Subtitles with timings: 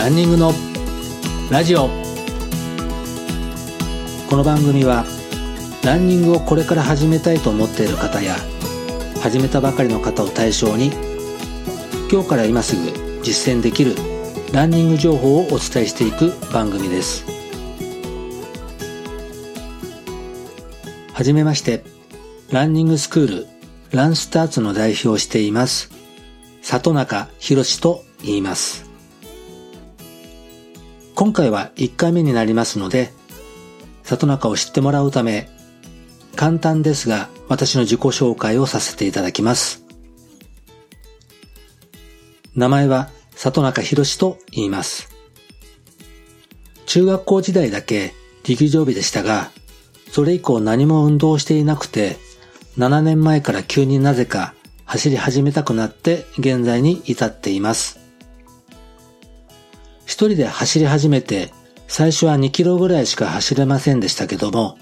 [0.00, 0.54] ランニングの
[1.50, 1.90] ラジオ。
[4.30, 5.04] この番組は
[5.84, 8.34] ランニングをこれから始めたいと思っている方や
[9.20, 10.90] 始めたばかりの方を対象に
[12.10, 13.94] 今日から今すぐ実践できる
[14.54, 17.26] ランニング情報をお伝えしていく番組です。
[21.12, 21.84] はじめまして
[22.50, 23.46] ランニングスクール
[23.90, 25.90] ランスターツの代表をしています
[26.62, 28.89] 里中博と言います。
[31.20, 33.12] 今回は1回目になりますので
[34.04, 35.50] 里中を知ってもらうため
[36.34, 39.84] 簡単ですが私の自己紹介をさせていただきます
[42.56, 45.10] 名前は里中博と言います
[46.86, 49.50] 中学校時代だけ陸上日でしたが
[50.10, 52.16] それ以降何も運動していなくて
[52.78, 54.54] 7年前から急になぜか
[54.86, 57.99] 走り始めたくなって現在に至っています。
[60.20, 61.50] 一人で走り始めて
[61.88, 64.76] 最初は2キロぐらいしか走れませんでしたけども、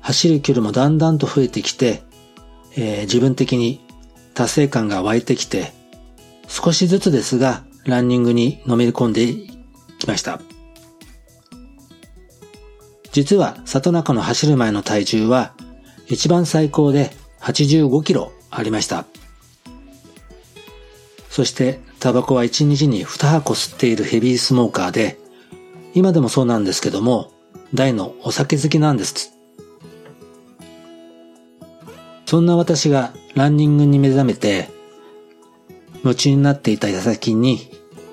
[0.00, 2.04] 走る距離もだんだんと増えてきて、
[2.76, 3.80] えー、自分的に
[4.32, 5.72] 達成感が湧いてきて、
[6.46, 9.26] 少しずつですがランニングにのめり込んで
[9.98, 10.40] きました。
[13.10, 15.52] 実は里中の走る前の体重は
[16.06, 17.10] 一番最高で
[17.40, 19.04] 85キロありました。
[21.28, 25.18] そしてタバコは1日に2箱吸っているヘビースモーカーで、
[25.92, 27.30] 今でもそうなんですけども、
[27.74, 29.34] 大のお酒好きなんです。
[32.24, 34.70] そんな私がランニングに目覚めて、
[36.02, 37.70] 夢中になっていた矢先に、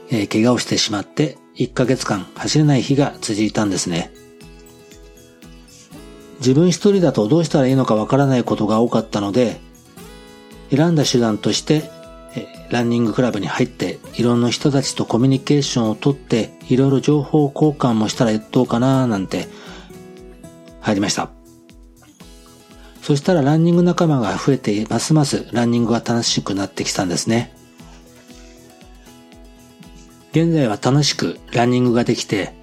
[0.10, 4.12] えー、怪我をしてしまって1ヶ月間走れない日が続いたんですね。
[6.40, 9.62] 自分一人だとどうしたらいいのかわからないことが多かったので、
[10.72, 11.90] 選んだ手段として、
[12.70, 19.47] ランニングクラブに入っていろんな人たちとコミュニケーションをとっていろいろ情報交換もしたらどうかななんて
[20.81, 21.30] 入りました。
[23.02, 27.53] そしたらランニング仲間が増えてますますランニングが楽しくなってきたんですね。
[30.31, 32.53] 現在は楽しくランニングができて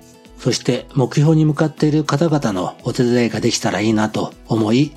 [0.45, 4.93] そして目標に向かっている方々のお手伝いができたらいいなと思い、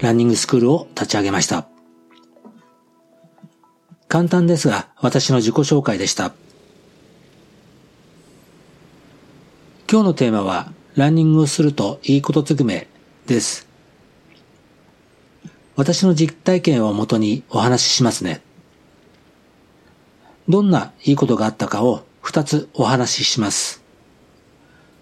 [0.00, 1.71] ランニングスクールを立ち上げました。
[4.12, 6.34] 簡単ですが、私の自己紹介でした。
[9.90, 12.88] 今日のテーマは、ランニングをするといいことつぐめ
[13.26, 13.66] です。
[15.76, 18.42] 私の実体験をもとにお話ししますね。
[20.46, 23.82] どんないいことがあったかを二つお話しします。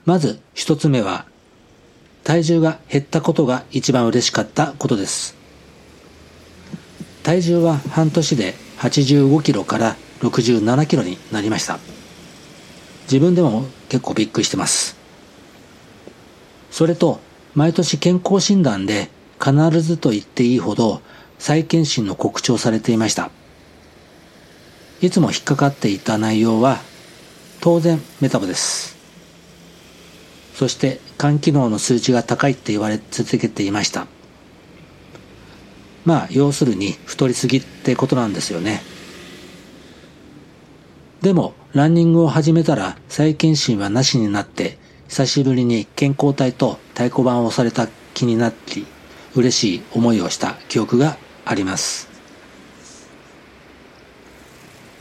[0.05, 1.27] まず一つ目は、
[2.23, 5.35] 体重が減ったことが一番嬉しかったことです。
[7.25, 11.79] 体重は半年で85キロから67キロになりました。
[13.03, 14.97] 自分でも結構びっくりしてます。
[16.71, 17.21] それと、
[17.55, 19.53] 毎年健康診断で必
[19.83, 21.03] ずと言っていいほど
[21.39, 23.31] 再検診の告知をされていました。
[25.03, 26.79] いつも引っかかっていた内容は、
[27.61, 28.97] 当然メタボです。
[30.55, 34.07] そして肝機能の数値が高いって言われ続けていました。
[36.05, 38.83] まあ、要するに太りすぎってことなんですよね。
[41.21, 44.79] でも、ランニングを始めたら再検診はなしになって、
[45.09, 48.83] 久しぶりに健康体と太鼓判を押された気になって、
[49.35, 52.09] 嬉しい思いをした記憶があります。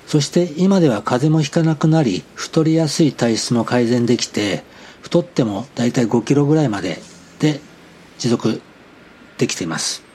[0.05, 4.63] そして今では風邪もひかなくなり、太りやすい体質も改善できて、
[5.01, 6.99] 太ってもだいたい5キロぐらいまで
[7.39, 7.59] で
[8.17, 8.61] 持続
[9.37, 10.09] できています。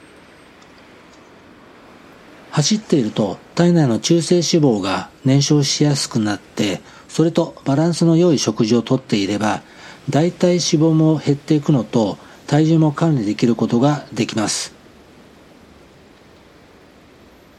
[2.54, 9.62] 走っていると体内の中性脂肪が燃焼しやすくなって、それとバランスの良い食事をとっていれば、
[10.08, 12.16] 大体脂肪も減っていくのと
[12.46, 14.72] 体重も管理できることができます。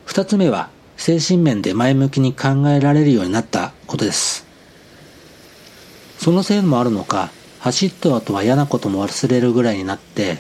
[0.06, 4.46] 二つ目は精神面で前向きに考えられるようになったことです。
[6.20, 10.38] そのせいもあるのか、走った後は嫌なことも忘れるぐらいになって、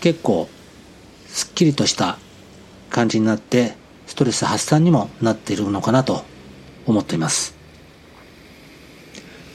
[0.00, 0.48] 結構、
[1.28, 2.18] すっきりとした
[2.90, 3.83] 感じになって、
[4.14, 6.22] ストレス発散にもなっているのかなと
[6.86, 7.56] 思っています。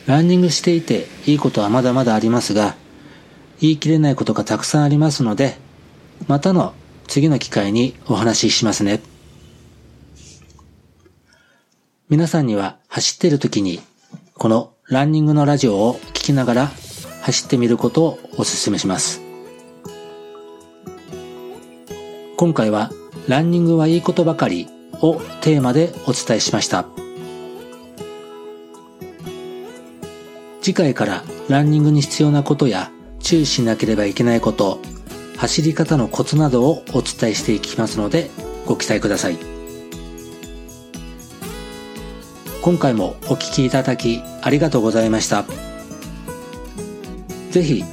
[0.05, 2.75] ランニングしていていいことはまだまだありますが、
[3.61, 5.57] 言い切れないことがたくさんありますので、
[6.27, 6.73] またの
[7.07, 8.99] 次の機会にお話ししますね。
[12.09, 13.79] 皆さんには走っている時に、
[14.33, 16.71] このランニングのラジオを聞きながら
[17.21, 19.21] 走ってみることをお勧めします。
[22.35, 22.91] 今回は
[23.29, 24.67] ランニングはいいことばかり
[25.01, 26.87] をテーマでお伝えしました。
[30.63, 34.79] 次回からランニングに必要なことや注意しなければいけないこと、
[35.37, 38.31] 走り方のコツなどをお伝えしていきますので
[38.65, 39.37] ご期待ください。
[42.63, 45.45] 今回もお聴きいただきありがとうございました。
[47.51, 47.83] ぜひ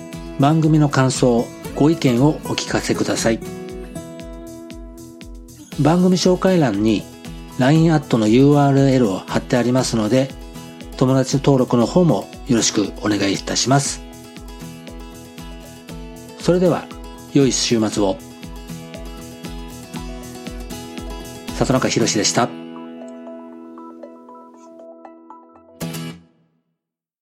[0.40, 1.44] 番組の感想、
[1.74, 3.65] ご意見をお聞かせください。
[5.80, 7.02] 番組紹介欄に
[7.58, 10.30] LINE アットの URL を貼ってありますので、
[10.96, 14.02] 友達登録の方もよろしくお願いいたします。
[16.38, 16.86] それでは、
[17.32, 18.16] 良い週末を。
[21.56, 22.55] 里中宏でした。